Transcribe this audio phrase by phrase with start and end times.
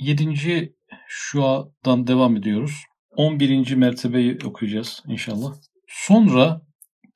[0.00, 0.74] 7.
[1.08, 2.84] şuadan devam ediyoruz.
[3.16, 3.74] 11.
[3.74, 5.54] mertebeyi okuyacağız inşallah.
[5.86, 6.62] Sonra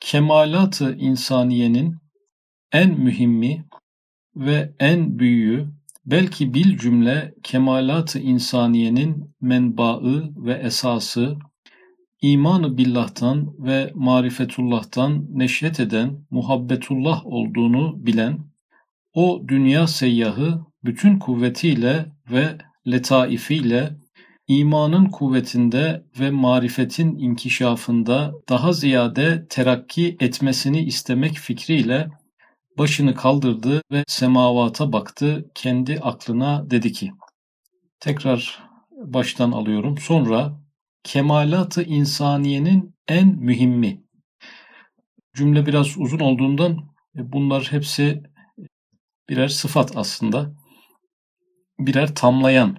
[0.00, 1.96] kemalatı insaniyenin
[2.72, 3.64] en mühimmi
[4.36, 5.68] ve en büyüğü
[6.06, 11.36] belki bil cümle kemalat-ı insaniyenin menbaı ve esası
[12.22, 18.38] imanı billah'tan ve marifetullah'tan neşret eden muhabbetullah olduğunu bilen
[19.14, 23.96] o dünya seyyahı bütün kuvvetiyle ve letaifiyle
[24.48, 32.08] imanın kuvvetinde ve marifetin inkişafında daha ziyade terakki etmesini istemek fikriyle
[32.78, 35.50] başını kaldırdı ve semavata baktı.
[35.54, 37.12] Kendi aklına dedi ki,
[38.00, 39.98] tekrar baştan alıyorum.
[39.98, 40.60] Sonra
[41.04, 44.04] kemalatı insaniyenin en mühimmi.
[45.34, 46.72] Cümle biraz uzun olduğundan
[47.16, 48.22] e, bunlar hepsi
[49.28, 50.63] birer sıfat aslında.
[51.78, 52.76] Birer tamlayan.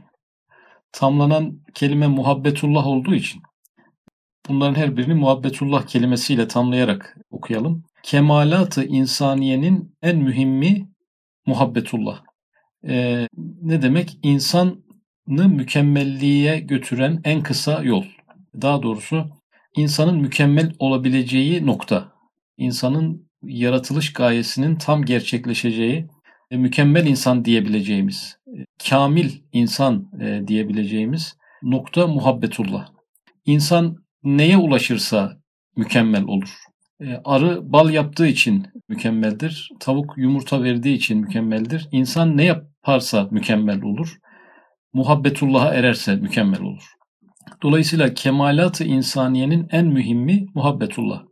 [0.92, 3.42] Tamlanan kelime muhabbetullah olduğu için
[4.50, 10.88] bunların her birini muhabbetullah kelimesiyle tamlayarak okuyalım kemalatı insaniyenin en mühimmi
[11.45, 12.22] muhabbetullah.
[12.88, 13.28] Ee,
[13.61, 14.17] ne demek?
[14.23, 14.78] İnsanı
[15.28, 18.06] mükemmelliğe götüren en kısa yol.
[18.62, 19.30] Daha doğrusu
[19.75, 22.12] insanın mükemmel olabileceği nokta.
[22.58, 26.08] İnsanın yaratılış gayesinin tam gerçekleşeceği,
[26.52, 28.38] mükemmel insan diyebileceğimiz,
[28.89, 32.88] kamil insan e, diyebileceğimiz nokta muhabbetullah.
[33.45, 35.38] İnsan neye ulaşırsa
[35.78, 36.50] mükemmel olur.
[37.02, 39.70] E, arı bal yaptığı için mükemmeldir.
[39.80, 41.88] Tavuk yumurta verdiği için mükemmeldir.
[41.92, 44.17] İnsan ne yaparsa mükemmel olur.
[44.94, 46.84] Muhabbetullah'a ererse mükemmel olur.
[47.64, 51.23] Dolayısıyla kemalat-ı insaniyenin en mühimmi muhabbetullah.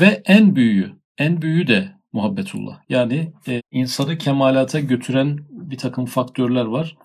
[0.00, 2.80] Ve en büyüğü, en büyüğü de muhabbetullah.
[2.88, 6.96] Yani e, insanı kemalata götüren bir takım faktörler var.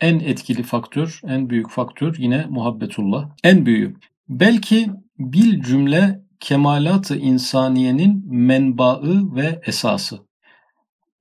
[0.00, 3.30] En etkili faktör, en büyük faktör yine muhabbetullah.
[3.44, 3.96] En büyüğü.
[4.28, 10.18] Belki bil cümle kemalat-ı insaniyenin menbaı ve esası.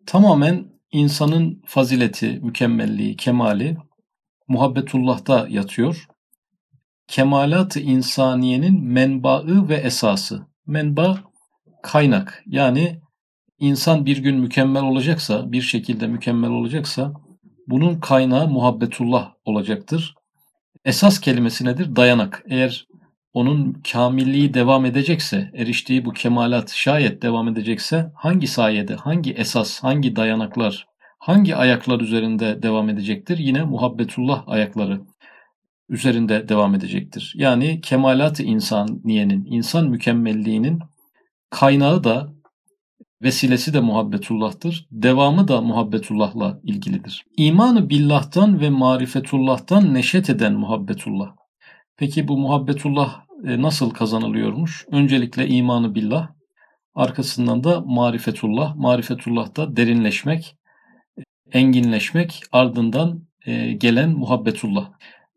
[0.06, 3.78] Tamamen insanın fazileti, mükemmelliği, kemali
[4.48, 6.08] muhabbetullah'ta yatıyor.
[7.08, 10.48] Kemalat-ı insaniyenin menbaı ve esası.
[10.66, 11.20] Menba
[11.84, 12.44] kaynak.
[12.46, 13.02] Yani
[13.60, 17.14] insan bir gün mükemmel olacaksa, bir şekilde mükemmel olacaksa
[17.68, 20.16] bunun kaynağı muhabbetullah olacaktır.
[20.86, 21.96] Esas kelimesi nedir?
[21.96, 22.44] Dayanak.
[22.50, 22.88] Eğer
[23.34, 30.16] onun kamilliği devam edecekse, eriştiği bu kemalat şayet devam edecekse hangi sayede, hangi esas, hangi
[30.16, 30.88] dayanaklar,
[31.20, 33.38] hangi ayaklar üzerinde devam edecektir?
[33.38, 35.02] Yine muhabbetullah ayakları
[35.90, 37.34] üzerinde devam edecektir.
[37.36, 40.80] Yani kemalat-ı insaniyenin, insan mükemmelliğinin
[41.50, 42.34] kaynağı da
[43.22, 44.88] vesilesi de muhabbetullah'tır.
[44.92, 47.26] Devamı da muhabbetullah'la ilgilidir.
[47.38, 51.36] İmanı billah'tan ve marifetullah'tan neşet eden muhabbetullah.
[51.98, 54.86] Peki bu muhabbetullah e, nasıl kazanılıyormuş?
[54.92, 56.30] Öncelikle imanı billah,
[56.96, 58.76] arkasından da marifetullah.
[58.76, 60.56] Marifetullah da derinleşmek,
[61.52, 64.92] enginleşmek, ardından e, gelen muhabbetullah.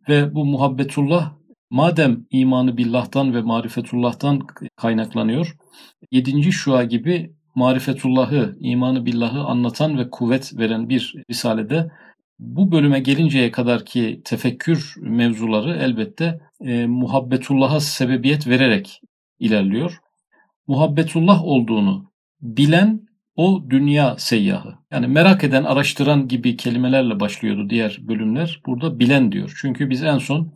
[0.08, 1.32] Ve bu muhabbetullah
[1.70, 4.40] madem imanı billah'tan ve marifetullah'tan
[4.76, 5.56] kaynaklanıyor,
[6.10, 11.90] yedinci şua gibi marifetullahı, imanı billahı anlatan ve kuvvet veren bir risalede
[12.38, 19.00] bu bölüme gelinceye kadar ki tefekkür mevzuları elbette e, muhabbetullah'a sebebiyet vererek
[19.38, 20.00] ilerliyor.
[20.66, 22.10] Muhabbetullah olduğunu
[22.42, 23.00] bilen
[23.36, 24.74] o dünya seyyahı.
[24.90, 28.60] Yani merak eden, araştıran gibi kelimelerle başlıyordu diğer bölümler.
[28.66, 29.56] Burada bilen diyor.
[29.60, 30.52] Çünkü biz en son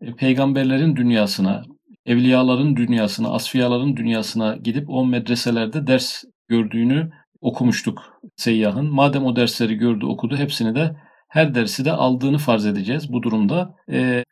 [0.00, 1.64] e, peygamberlerin dünyasına,
[2.06, 8.94] evliyaların dünyasına, asfiyaların dünyasına gidip o medreselerde ders gördüğünü okumuştuk seyyahın.
[8.94, 10.96] Madem o dersleri gördü, okudu hepsini de
[11.28, 13.74] her dersi de aldığını farz edeceğiz bu durumda.
[13.90, 14.24] E,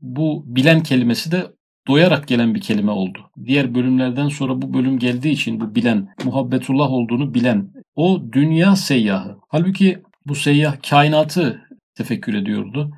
[0.00, 1.46] bu bilen kelimesi de
[1.88, 3.30] doyarak gelen bir kelime oldu.
[3.44, 9.36] Diğer bölümlerden sonra bu bölüm geldiği için bu bilen, muhabbetullah olduğunu bilen o dünya seyyahı.
[9.48, 11.62] Halbuki bu seyyah kainatı
[11.94, 12.90] tefekkür ediyordu.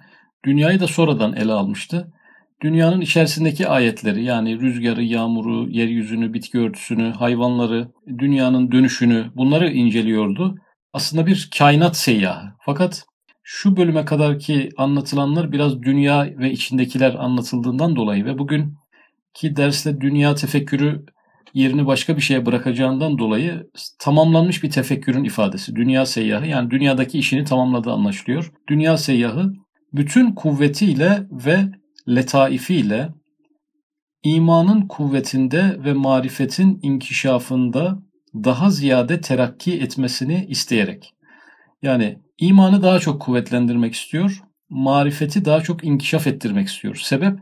[0.45, 2.13] Dünyayı da sonradan ele almıştı.
[2.63, 7.89] Dünyanın içerisindeki ayetleri yani rüzgarı, yağmuru, yeryüzünü, bitki örtüsünü, hayvanları,
[8.19, 10.55] dünyanın dönüşünü bunları inceliyordu.
[10.93, 12.53] Aslında bir kainat seyyahı.
[12.61, 13.07] Fakat
[13.43, 18.75] şu bölüme kadar ki anlatılanlar biraz dünya ve içindekiler anlatıldığından dolayı ve bugün
[19.35, 21.05] ki derste dünya tefekkürü
[21.55, 25.77] yerini başka bir şeye bırakacağından dolayı tamamlanmış bir tefekkürün ifadesi.
[25.77, 28.53] Dünya seyyahı yani dünyadaki işini tamamladığı anlaşılıyor.
[28.69, 29.53] Dünya seyyahı
[29.93, 31.59] bütün kuvvetiyle ve
[32.09, 33.09] letaifiyle
[34.23, 37.99] imanın kuvvetinde ve marifetin inkişafında
[38.35, 41.15] daha ziyade terakki etmesini isteyerek.
[41.83, 46.97] Yani imanı daha çok kuvvetlendirmek istiyor marifeti daha çok inkişaf ettirmek istiyor.
[46.97, 47.39] Sebep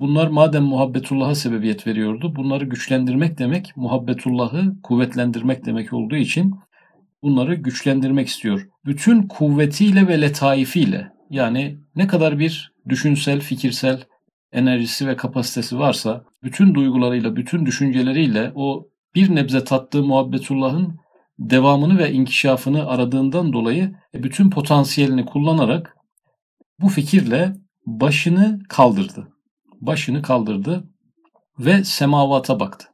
[0.00, 2.36] bunlar madem muhabbetullah'a sebebiyet veriyordu.
[2.36, 6.54] Bunları güçlendirmek demek muhabbetullah'ı kuvvetlendirmek demek olduğu için
[7.22, 8.68] bunları güçlendirmek istiyor.
[8.84, 14.02] Bütün kuvvetiyle ve letaifiyle yani ne kadar bir düşünsel, fikirsel
[14.52, 20.98] enerjisi ve kapasitesi varsa bütün duygularıyla, bütün düşünceleriyle o bir nebze tattığı muhabbetullah'ın
[21.38, 25.96] devamını ve inkişafını aradığından dolayı e, bütün potansiyelini kullanarak
[26.80, 27.56] bu fikirle
[27.86, 29.28] başını kaldırdı.
[29.80, 30.84] Başını kaldırdı
[31.58, 32.88] ve semavata baktı.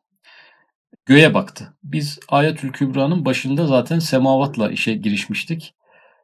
[1.06, 1.76] Göğe baktı.
[1.82, 5.74] Biz Ayetül Kübra'nın başında zaten semavatla işe girişmiştik.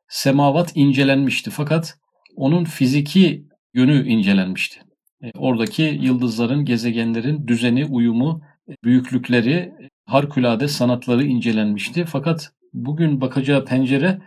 [0.08, 1.98] Semavat incelenmişti fakat
[2.36, 4.80] onun fiziki yönü incelenmişti.
[5.22, 8.42] E, oradaki yıldızların, gezegenlerin düzeni, uyumu,
[8.84, 9.72] büyüklükleri,
[10.06, 12.04] harikulade sanatları incelenmişti.
[12.04, 14.18] Fakat bugün bakacağı pencere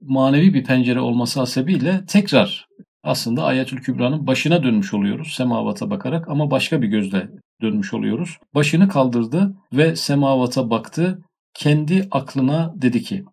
[0.00, 2.68] manevi bir pencere olması hasebiyle tekrar
[3.02, 7.28] aslında Ayetül Kübra'nın başına dönmüş oluyoruz semavata bakarak ama başka bir gözle
[7.62, 8.38] dönmüş oluyoruz.
[8.54, 11.22] Başını kaldırdı ve semavata baktı.
[11.54, 13.24] Kendi aklına dedi ki,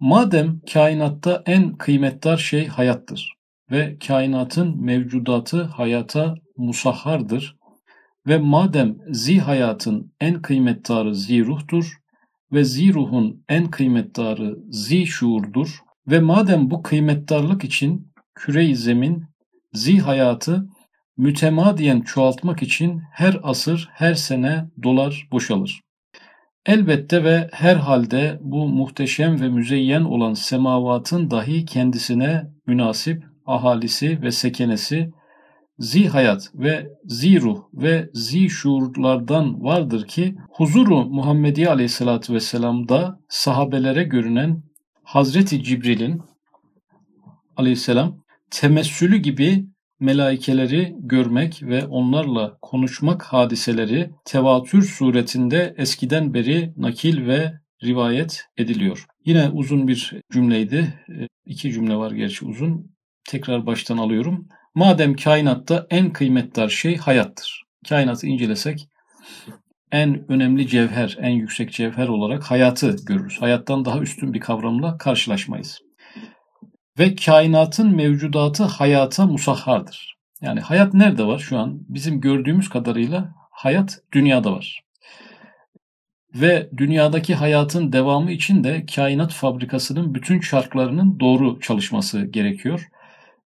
[0.00, 7.56] madem kainatta en kıymetdar şey hayattır ve kainatın mevcudatı hayata musahhardır
[8.26, 11.98] ve madem zi hayatın en kıymettarı zi ruhtur
[12.52, 19.24] ve zi ruhun en kıymettarı zi şuurdur ve madem bu kıymettarlık için küre-i zemin
[19.72, 20.68] zi hayatı
[21.16, 25.80] mütemadiyen çoğaltmak için her asır, her sene dolar boşalır.
[26.66, 34.30] Elbette ve her halde bu muhteşem ve müzeyyen olan semavatın dahi kendisine münasip ahalisi ve
[34.30, 35.10] sekenesi
[35.78, 44.02] zi hayat ve zi ruh ve zi şuurlardan vardır ki huzuru Muhammedi Aleyhisselatü Vesselam'da sahabelere
[44.04, 44.62] görünen
[45.02, 46.22] Hazreti Cibril'in
[47.56, 49.66] aleyhisselam temessülü gibi
[50.00, 57.52] melaikeleri görmek ve onlarla konuşmak hadiseleri tevatür suretinde eskiden beri nakil ve
[57.84, 59.06] rivayet ediliyor.
[59.24, 60.94] Yine uzun bir cümleydi.
[61.46, 62.91] İki cümle var gerçi uzun.
[63.24, 64.48] Tekrar baştan alıyorum.
[64.74, 67.64] Madem kainatta en kıymetli şey hayattır.
[67.88, 68.88] Kainatı incelesek
[69.92, 73.42] en önemli cevher, en yüksek cevher olarak hayatı görürüz.
[73.42, 75.80] Hayattan daha üstün bir kavramla karşılaşmayız.
[76.98, 80.16] Ve kainatın mevcudatı hayata musahhardır.
[80.40, 81.80] Yani hayat nerede var şu an?
[81.88, 84.82] Bizim gördüğümüz kadarıyla hayat dünyada var.
[86.34, 92.88] Ve dünyadaki hayatın devamı için de kainat fabrikasının bütün çarklarının doğru çalışması gerekiyor.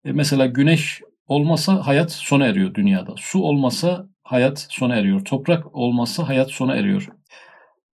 [0.06, 3.14] E mesela güneş olmasa hayat sona eriyor dünyada.
[3.16, 5.24] Su olmasa hayat sona eriyor.
[5.24, 7.08] Toprak olmasa hayat sona eriyor.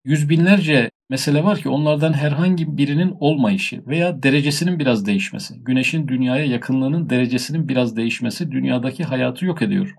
[0.04, 6.44] Yüz binlerce mesele var ki onlardan herhangi birinin olmayışı veya derecesinin biraz değişmesi, güneşin dünyaya
[6.44, 9.94] yakınlığının derecesinin biraz değişmesi dünyadaki hayatı yok ediyor.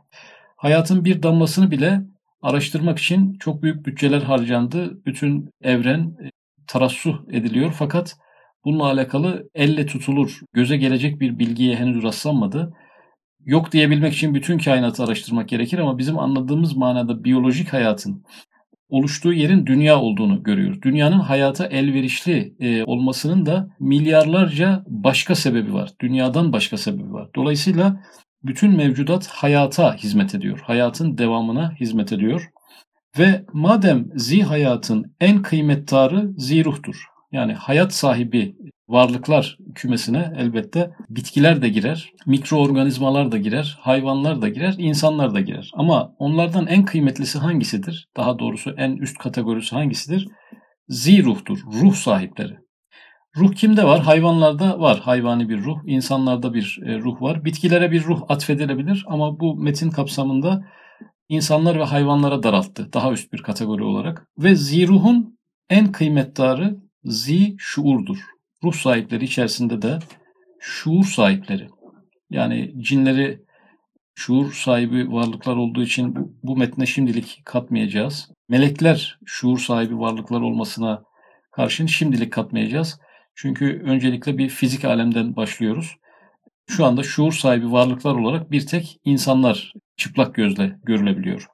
[0.56, 2.02] Hayatın bir damlasını bile
[2.42, 5.06] araştırmak için çok büyük bütçeler harcandı.
[5.06, 6.30] Bütün evren e,
[6.68, 8.18] tarassuh ediliyor fakat
[8.66, 12.74] bununla alakalı elle tutulur, göze gelecek bir bilgiye henüz rastlanmadı
[13.46, 18.24] yok diyebilmek için bütün kainatı araştırmak gerekir ama bizim anladığımız manada biyolojik hayatın
[18.90, 20.82] oluştuğu yerin dünya olduğunu görüyoruz.
[20.82, 25.92] Dünyanın hayata elverişli e, olmasının da milyarlarca başka sebebi var.
[26.02, 27.30] Dünyadan başka sebebi var.
[27.36, 28.04] Dolayısıyla
[28.44, 30.60] bütün mevcudat hayata hizmet ediyor.
[30.64, 32.50] Hayatın devamına hizmet ediyor.
[33.20, 37.11] Ve madem zi hayatın en kıymettarı ziruhtur.
[37.32, 38.56] Yani hayat sahibi
[38.88, 45.72] varlıklar kümesine elbette bitkiler de girer, mikroorganizmalar da girer, hayvanlar da girer, insanlar da girer.
[45.74, 48.08] Ama onlardan en kıymetlisi hangisidir?
[48.18, 50.28] Daha doğrusu en üst kategorisi hangisidir?
[50.88, 52.58] Ziruhtur, ruh sahipleri.
[53.38, 54.00] Ruh kimde var?
[54.00, 57.46] Hayvanlarda var hayvani bir ruh, insanlarda bir e, ruh var.
[57.46, 60.66] Bitkilere bir ruh atfedilebilir ama bu metin kapsamında
[61.30, 64.28] insanlar ve hayvanlara daralttı daha üst bir kategori olarak.
[64.38, 65.38] Ve ziruhun
[65.70, 68.18] en kıymettarı zi şuurdur
[68.64, 70.00] ruh sahipleri içerisinde de
[70.60, 71.68] şuur sahipleri.
[72.30, 73.42] Yani cinleri
[74.16, 78.32] şuur sahibi varlıklar olduğu için bu, bu metne şimdilik katmayacağız.
[78.50, 81.04] Melekler şuur sahibi varlıklar olmasına
[81.52, 83.00] karşın şimdilik katmayacağız.
[83.36, 85.96] Çünkü öncelikle bir fizik alemden başlıyoruz.
[86.68, 91.48] Şu anda şuur sahibi varlıklar olarak bir tek insanlar çıplak gözle görülebiliyor.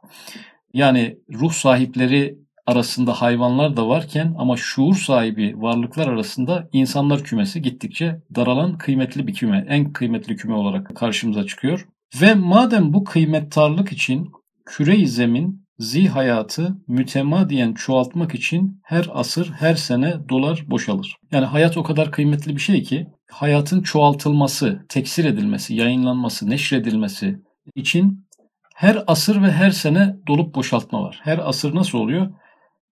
[0.73, 8.21] Yani ruh sahipleri arasında hayvanlar da varken ama şuur sahibi varlıklar arasında insanlar kümesi gittikçe
[8.35, 11.87] daralan kıymetli bir küme, en kıymetli küme olarak karşımıza çıkıyor.
[12.21, 14.31] Ve madem bu kıymettarlık için
[14.65, 21.15] küre-i zemin zi hayatı mütemadiyen çoğaltmak için her asır, her sene dolar boşalır.
[21.31, 27.39] Yani hayat o kadar kıymetli bir şey ki hayatın çoğaltılması, teksir edilmesi, yayınlanması, neşredilmesi
[27.75, 28.27] için
[28.75, 31.19] her asır ve her sene dolup boşaltma var.
[31.23, 32.31] Her asır nasıl oluyor?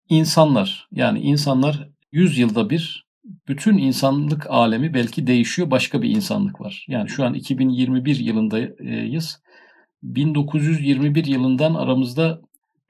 [0.09, 3.05] İnsanlar yani insanlar 100 yılda bir
[3.47, 5.71] bütün insanlık alemi belki değişiyor.
[5.71, 6.85] Başka bir insanlık var.
[6.89, 9.41] Yani şu an 2021 yılındayız.
[10.03, 12.41] 1921 yılından aramızda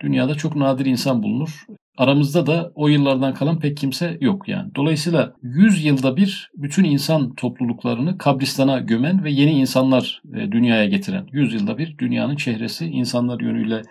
[0.01, 1.65] dünyada çok nadir insan bulunur.
[1.97, 4.75] Aramızda da o yıllardan kalan pek kimse yok yani.
[4.75, 11.27] Dolayısıyla 100 yılda bir bütün insan topluluklarını kabristana gömen ve yeni insanlar e, dünyaya getiren.
[11.31, 13.81] 100 yılda bir dünyanın çehresi insanlar yönüyle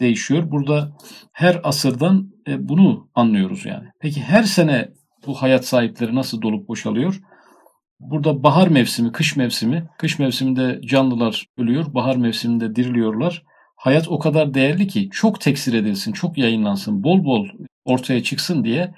[0.00, 0.50] değişiyor.
[0.50, 0.96] Burada
[1.32, 3.88] her asırdan e, bunu anlıyoruz yani.
[4.00, 4.88] Peki her sene
[5.26, 7.20] bu hayat sahipleri nasıl dolup boşalıyor?
[8.00, 13.42] Burada bahar mevsimi, kış mevsimi, kış mevsiminde canlılar ölüyor, bahar mevsiminde diriliyorlar.
[13.76, 17.46] Hayat o kadar değerli ki çok teksir edilsin, çok yayınlansın, bol bol
[17.84, 18.94] ortaya çıksın diye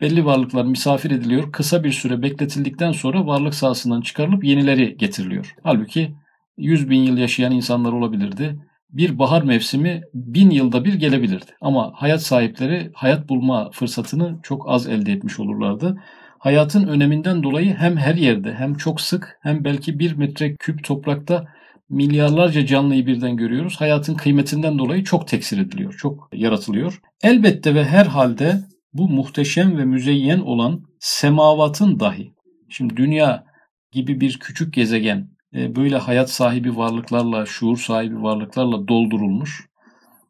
[0.00, 1.52] belli varlıklar misafir ediliyor.
[1.52, 5.54] Kısa bir süre bekletildikten sonra varlık sahasından çıkarılıp yenileri getiriliyor.
[5.62, 6.14] Halbuki
[6.56, 8.58] 100 bin yıl yaşayan insanlar olabilirdi.
[8.94, 11.50] Bir bahar mevsimi bin yılda bir gelebilirdi.
[11.60, 15.96] Ama hayat sahipleri hayat bulma fırsatını çok az elde etmiş olurlardı.
[16.38, 21.44] Hayatın öneminden dolayı hem her yerde hem çok sık hem belki bir metre küp toprakta
[21.90, 23.76] milyarlarca canlıyı birden görüyoruz.
[23.80, 27.00] Hayatın kıymetinden dolayı çok teksir ediliyor, çok yaratılıyor.
[27.22, 28.60] Elbette ve her halde
[28.92, 32.32] bu muhteşem ve müzeyyen olan semavatın dahi,
[32.68, 33.44] şimdi dünya
[33.92, 39.68] gibi bir küçük gezegen böyle hayat sahibi varlıklarla, şuur sahibi varlıklarla doldurulmuş.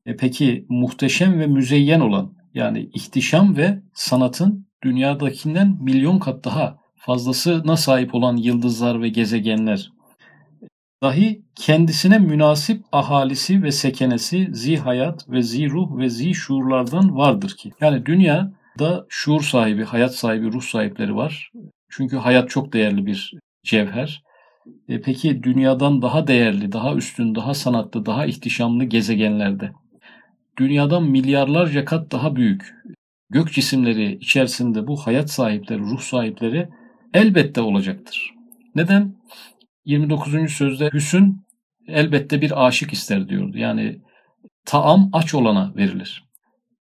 [0.07, 7.76] E peki muhteşem ve müzeyyen olan yani ihtişam ve sanatın dünyadakinden milyon kat daha fazlasına
[7.76, 9.90] sahip olan yıldızlar ve gezegenler
[11.04, 17.54] dahi kendisine münasip ahalisi ve sekenesi zi hayat ve zi ruh ve zi şuurlardan vardır
[17.59, 17.73] ki.
[17.81, 21.50] Yani dünyada şuur sahibi, hayat sahibi, ruh sahipleri var.
[21.90, 23.33] Çünkü hayat çok değerli bir
[23.64, 24.23] cevher.
[24.88, 29.73] E peki dünyadan daha değerli, daha üstün, daha sanatlı, daha ihtişamlı gezegenlerde
[30.59, 32.75] dünyadan milyarlarca kat daha büyük
[33.30, 36.68] gök cisimleri içerisinde bu hayat sahipleri, ruh sahipleri
[37.14, 38.30] elbette olacaktır.
[38.75, 39.14] Neden?
[39.85, 40.52] 29.
[40.52, 41.47] sözde Hüsün
[41.88, 43.59] elbette bir aşık ister diyordu.
[43.59, 44.00] Yani
[44.66, 46.25] taam aç olana verilir.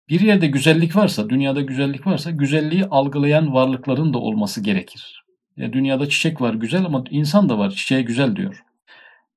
[0.10, 5.24] Bir yerde güzellik varsa, dünyada güzellik varsa güzelliği algılayan varlıkların da olması gerekir.
[5.58, 8.64] Ya dünyada çiçek var güzel ama insan da var çiçeğe güzel diyor.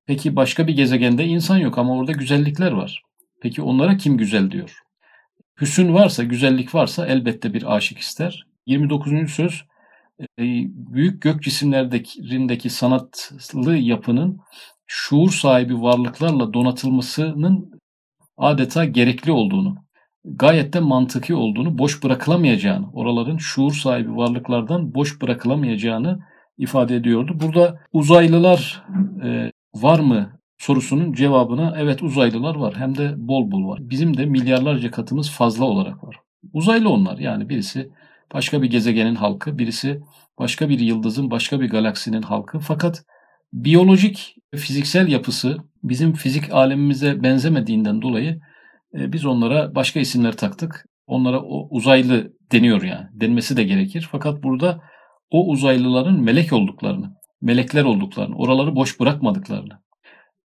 [0.07, 3.03] Peki başka bir gezegende insan yok ama orada güzellikler var.
[3.43, 4.81] Peki onlara kim güzel diyor?
[5.61, 8.47] Hüsün varsa, güzellik varsa elbette bir aşık ister.
[8.67, 9.31] 29.
[9.31, 9.65] söz
[10.21, 14.41] e, büyük gök cisimlerindeki sanatlı yapının
[14.87, 17.81] şuur sahibi varlıklarla donatılmasının
[18.37, 19.77] adeta gerekli olduğunu,
[20.25, 26.21] gayet de mantıki olduğunu, boş bırakılamayacağını, oraların şuur sahibi varlıklardan boş bırakılamayacağını
[26.59, 27.37] ifade ediyordu.
[27.41, 28.83] Burada uzaylılar
[29.25, 33.79] e, var mı sorusunun cevabına evet uzaylılar var hem de bol bol var.
[33.83, 36.17] Bizim de milyarlarca katımız fazla olarak var.
[36.53, 37.91] Uzaylı onlar yani birisi
[38.35, 40.01] başka bir gezegenin halkı, birisi
[40.39, 42.59] başka bir yıldızın, başka bir galaksinin halkı.
[42.59, 43.05] Fakat
[43.53, 48.41] biyolojik, fiziksel yapısı bizim fizik alemimize benzemediğinden dolayı
[48.99, 50.87] e, biz onlara başka isimler taktık.
[51.07, 53.07] Onlara o uzaylı deniyor yani.
[53.13, 54.09] Denmesi de gerekir.
[54.13, 54.81] Fakat burada
[55.31, 59.81] o uzaylıların melek olduklarını, melekler olduklarını, oraları boş bırakmadıklarını,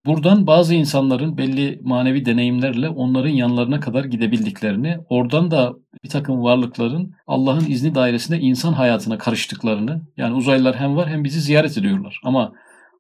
[0.07, 5.73] Buradan bazı insanların belli manevi deneyimlerle onların yanlarına kadar gidebildiklerini, oradan da
[6.05, 11.41] bir takım varlıkların Allah'ın izni dairesinde insan hayatına karıştıklarını, yani uzaylılar hem var hem bizi
[11.41, 12.21] ziyaret ediyorlar.
[12.25, 12.53] Ama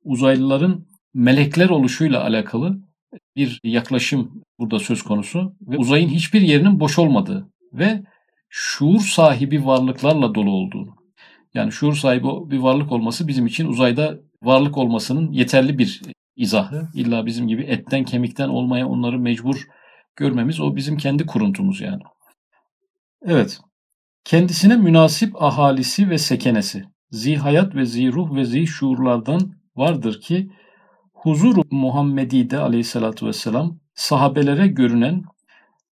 [0.04, 2.78] uzaylıların melekler oluşuyla alakalı
[3.37, 8.02] bir yaklaşım burada söz konusu ve uzayın hiçbir yerinin boş olmadığı ve
[8.49, 10.97] şuur sahibi varlıklarla dolu olduğunu.
[11.54, 16.02] Yani şuur sahibi bir varlık olması bizim için uzayda varlık olmasının yeterli bir
[16.37, 16.88] izahı.
[16.95, 19.66] İlla bizim gibi etten kemikten olmaya onları mecbur
[20.16, 22.02] görmemiz o bizim kendi kuruntumuz yani.
[23.23, 23.61] Evet.
[24.25, 30.50] Kendisine münasip ahalisi ve sekenesi, zihayat ve ziruh ve zih şuurlardan vardır ki
[31.23, 35.23] huzur Muhammedi'de aleyhissalatü vesselam sahabelere görünen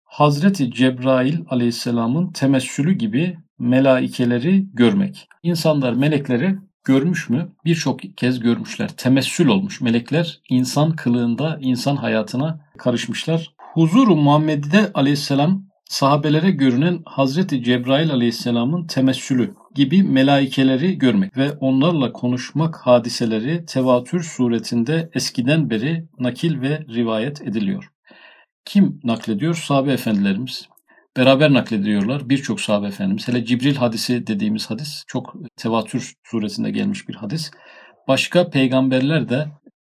[0.05, 5.29] Hazreti Cebrail aleyhisselamın temessülü gibi melaikeleri görmek.
[5.43, 7.49] İnsanlar melekleri görmüş mü?
[7.65, 8.89] Birçok kez görmüşler.
[8.89, 9.81] Temessül olmuş.
[9.81, 13.55] Melekler insan kılığında insan hayatına karışmışlar.
[13.59, 22.77] Huzuru Muhammed'de aleyhisselam sahabelere görünen Hazreti Cebrail aleyhisselamın temessülü gibi melaikeleri görmek ve onlarla konuşmak
[22.77, 27.91] hadiseleri tevatür suretinde eskiden beri nakil ve rivayet ediliyor.
[28.65, 29.55] Kim naklediyor?
[29.55, 30.69] Sahabe efendilerimiz.
[31.17, 33.29] Beraber naklediyorlar birçok sahabe efendimiz.
[33.29, 37.51] Hele Cibril hadisi dediğimiz hadis çok tevatür suresinde gelmiş bir hadis.
[38.09, 39.47] Başka peygamberler de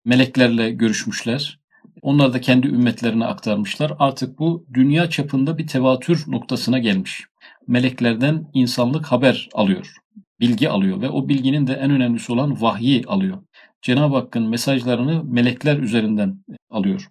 [0.06, 1.60] meleklerle görüşmüşler.
[2.02, 3.94] Onlar da kendi ümmetlerine aktarmışlar.
[4.00, 7.24] Artık bu dünya çapında bir tevatür noktasına gelmiş.
[7.68, 9.94] Meleklerden insanlık haber alıyor,
[10.40, 13.38] bilgi alıyor ve o bilginin de en önemlisi olan vahyi alıyor.
[13.82, 17.10] Cenab-ı Hakk'ın mesajlarını melekler üzerinden alıyor.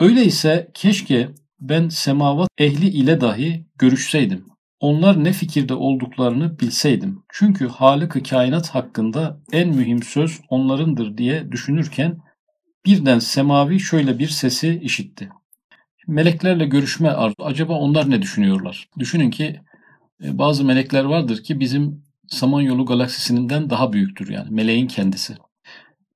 [0.00, 1.28] Öyleyse keşke
[1.60, 4.46] ben semavat ehli ile dahi görüşseydim.
[4.80, 7.22] Onlar ne fikirde olduklarını bilseydim.
[7.32, 12.18] Çünkü Halık-ı kainat hakkında en mühim söz onlarındır diye düşünürken
[12.86, 15.28] birden semavi şöyle bir sesi işitti.
[16.06, 17.34] Meleklerle görüşme arzu.
[17.38, 18.88] Acaba onlar ne düşünüyorlar?
[18.98, 19.60] Düşünün ki e,
[20.20, 25.36] bazı melekler vardır ki bizim Samanyolu galaksisinden daha büyüktür yani meleğin kendisi.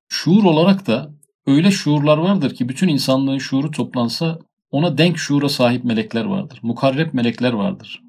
[0.08, 1.10] Şuur olarak da
[1.46, 4.38] öyle şuurlar vardır ki bütün insanlığın şuuru toplansa
[4.70, 6.58] ona denk şuura sahip melekler vardır.
[6.62, 8.00] Mukarreb melekler vardır.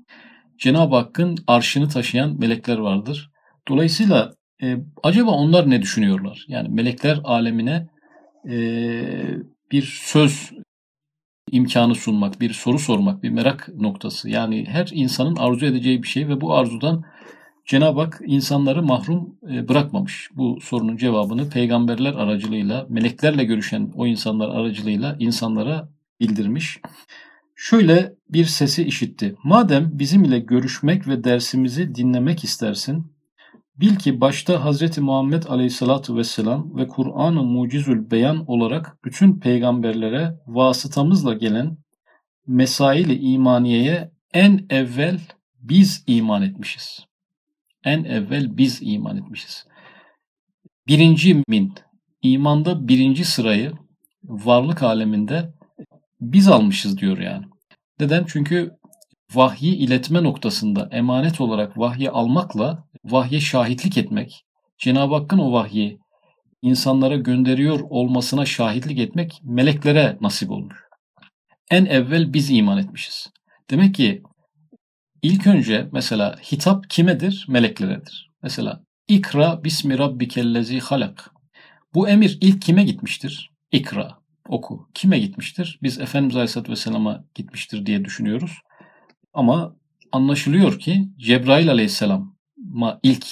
[0.57, 3.31] Cenab-ı Hakk'ın arşını taşıyan melekler vardır.
[3.67, 4.33] Dolayısıyla
[4.63, 6.45] e, acaba onlar ne düşünüyorlar?
[6.47, 7.87] Yani melekler alemine
[8.49, 8.55] e,
[9.71, 10.51] bir söz
[11.51, 14.29] imkanı sunmak, bir soru sormak, bir merak noktası.
[14.29, 17.03] Yani her insanın arzu edeceği bir şey ve bu arzudan
[17.65, 20.29] Cenab-ı Hak insanları mahrum e, bırakmamış.
[20.35, 26.79] Bu sorunun cevabını peygamberler aracılığıyla, meleklerle görüşen o insanlar aracılığıyla insanlara bildirmiş.
[27.55, 29.35] Şöyle bir sesi işitti.
[29.43, 33.11] Madem bizim ile görüşmek ve dersimizi dinlemek istersin,
[33.81, 34.97] bil ki başta Hz.
[34.97, 41.77] Muhammed Aleyhisselatü Vesselam ve Kur'an-ı Mucizül Beyan olarak bütün peygamberlere vasıtamızla gelen
[42.47, 45.19] mesail-i imaniyeye en evvel
[45.61, 46.99] biz iman etmişiz.
[47.83, 49.65] En evvel biz iman etmişiz.
[50.87, 51.73] Birinci min,
[52.21, 53.71] imanda birinci sırayı
[54.23, 55.53] varlık aleminde
[56.21, 57.45] biz almışız diyor yani.
[57.99, 58.25] Neden?
[58.27, 58.71] Çünkü
[59.33, 64.45] vahyi iletme noktasında emanet olarak vahyi almakla vahye şahitlik etmek,
[64.77, 65.99] Cenab-ı Hakk'ın o vahyi
[66.61, 70.77] insanlara gönderiyor olmasına şahitlik etmek meleklere nasip olmuş.
[71.71, 73.29] En evvel biz iman etmişiz.
[73.69, 74.23] Demek ki
[75.21, 77.45] ilk önce mesela hitap kimedir?
[77.49, 78.29] Melekleredir.
[78.43, 81.31] Mesela ikra bismi rabbikellezi halak.
[81.93, 83.49] Bu emir ilk kime gitmiştir?
[83.71, 84.89] İkra oku.
[84.93, 85.79] Kime gitmiştir?
[85.83, 88.51] Biz Efendimiz Aleyhisselatü Vesselam'a gitmiştir diye düşünüyoruz.
[89.33, 89.75] Ama
[90.11, 92.30] anlaşılıyor ki Cebrail Aleyhisselam'a
[93.03, 93.25] ilk,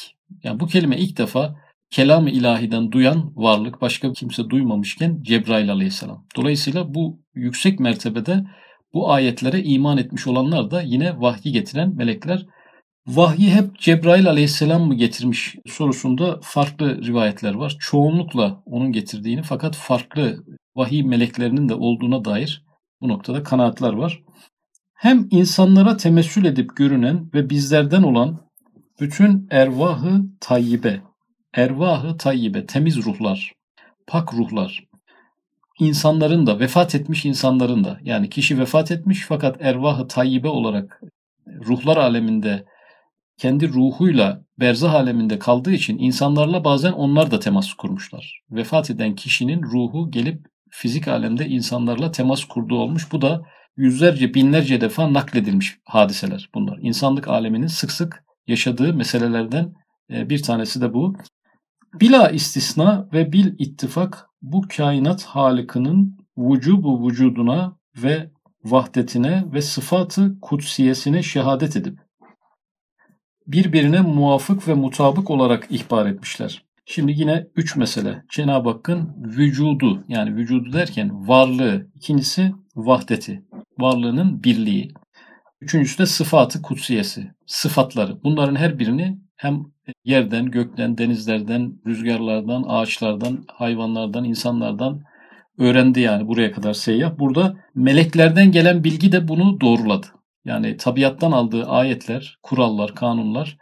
[0.43, 1.55] yani bu kelime ilk defa
[1.89, 6.25] kelam-ı ilahiden duyan varlık başka kimse duymamışken Cebrail Aleyhisselam.
[6.35, 8.45] Dolayısıyla bu yüksek mertebede
[8.93, 12.45] bu ayetlere iman etmiş olanlar da yine vahyi getiren melekler.
[13.07, 17.77] Vahyi hep Cebrail aleyhisselam mı getirmiş sorusunda farklı rivayetler var.
[17.79, 20.43] Çoğunlukla onun getirdiğini fakat farklı
[20.75, 22.63] vahiy meleklerinin de olduğuna dair
[23.01, 24.23] bu noktada kanaatler var.
[24.93, 28.48] Hem insanlara temessül edip görünen ve bizlerden olan
[28.99, 31.01] bütün ervahı tayyibe,
[31.53, 33.53] ervahı tayyibe, temiz ruhlar,
[34.07, 34.83] pak ruhlar,
[35.79, 41.01] insanların da, vefat etmiş insanların da, yani kişi vefat etmiş fakat ervahı tayyibe olarak
[41.47, 42.65] ruhlar aleminde
[43.38, 48.41] kendi ruhuyla berzah aleminde kaldığı için insanlarla bazen onlar da temas kurmuşlar.
[48.51, 53.12] Vefat eden kişinin ruhu gelip fizik alemde insanlarla temas kurduğu olmuş.
[53.12, 53.41] Bu da
[53.77, 56.79] yüzlerce, binlerce defa nakledilmiş hadiseler bunlar.
[56.81, 59.73] İnsanlık aleminin sık sık yaşadığı meselelerden
[60.12, 61.15] e, bir tanesi de bu.
[61.93, 68.31] Bila istisna ve bil ittifak bu kainat halikinin vücubu vücuduna ve
[68.63, 71.99] vahdetine ve sıfatı kutsiyesine şehadet edip
[73.47, 76.63] birbirine muvafık ve mutabık olarak ihbar etmişler.
[76.85, 78.23] Şimdi yine üç mesele.
[78.31, 81.88] Cenab-ı Hakk'ın vücudu yani vücudu derken varlığı.
[81.95, 83.43] İkincisi vahdeti.
[83.79, 84.93] Varlığının birliği.
[85.61, 87.31] Üçüncüsü de sıfatı kutsiyesi.
[87.45, 88.23] Sıfatları.
[88.23, 89.65] Bunların her birini hem
[90.03, 95.03] yerden, gökten, denizlerden, rüzgarlardan, ağaçlardan, hayvanlardan, insanlardan
[95.57, 97.19] öğrendi yani buraya kadar seyyah.
[97.19, 100.07] Burada meleklerden gelen bilgi de bunu doğruladı.
[100.45, 103.57] Yani tabiattan aldığı ayetler, kurallar, kanunlar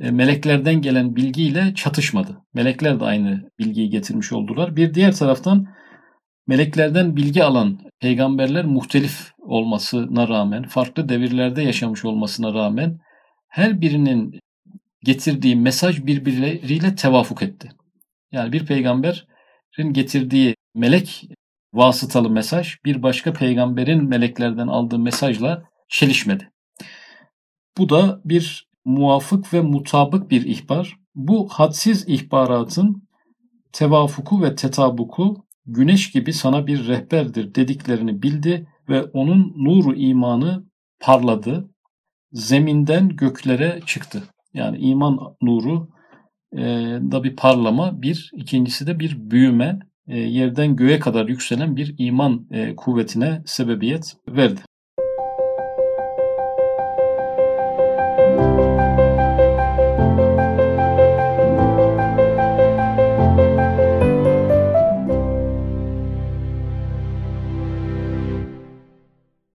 [0.00, 2.40] e, meleklerden gelen bilgiyle çatışmadı.
[2.54, 4.76] Melekler de aynı bilgiyi getirmiş oldular.
[4.76, 5.66] Bir diğer taraftan
[6.46, 13.00] meleklerden bilgi alan peygamberler muhtelif olmasına rağmen, farklı devirlerde yaşamış olmasına rağmen
[13.48, 14.40] her birinin
[15.04, 17.72] getirdiği mesaj birbirleriyle tevafuk etti.
[18.32, 21.28] Yani bir peygamberin getirdiği melek
[21.74, 26.50] vasıtalı mesaj bir başka peygamberin meleklerden aldığı mesajla çelişmedi.
[27.78, 30.96] Bu da bir muvafık ve mutabık bir ihbar.
[31.14, 33.08] Bu hadsiz ihbaratın
[33.72, 40.64] tevafuku ve tetabuku güneş gibi sana bir rehberdir dediklerini bildi ve onun nuru imanı
[41.00, 41.70] parladı.
[42.32, 44.22] Zeminden göklere çıktı.
[44.54, 45.88] Yani iman nuru
[46.52, 46.60] e,
[47.12, 52.46] da bir parlama, bir ikincisi de bir büyüme, e, yerden göğe kadar yükselen bir iman
[52.50, 54.60] e, kuvvetine sebebiyet verdi.